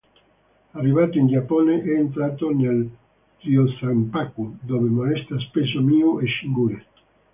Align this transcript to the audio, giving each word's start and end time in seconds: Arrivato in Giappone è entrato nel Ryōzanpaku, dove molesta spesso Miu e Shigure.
Arrivato 0.73 1.19
in 1.19 1.27
Giappone 1.27 1.83
è 1.83 1.89
entrato 1.91 2.49
nel 2.49 2.89
Ryōzanpaku, 3.43 4.53
dove 4.61 4.89
molesta 4.89 5.37
spesso 5.37 5.79
Miu 5.79 6.19
e 6.19 6.25
Shigure. 6.25 6.85